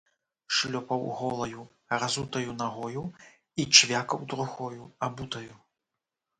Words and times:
Шлёпаў 0.59 1.03
голаю, 1.19 1.65
разутаю 2.01 2.57
нагою 2.63 3.05
і 3.61 3.69
чвякаў 3.77 4.27
другою, 4.35 4.93
абутаю. 5.09 5.49